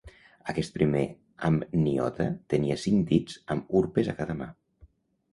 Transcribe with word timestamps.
Aquest 0.51 0.71
primer 0.75 1.01
amniota 1.49 2.27
tenia 2.53 2.77
cinc 2.85 3.03
dits 3.11 3.35
amb 3.57 3.77
urpes 3.81 4.09
a 4.15 4.17
cada 4.23 4.37
mà. 4.41 4.49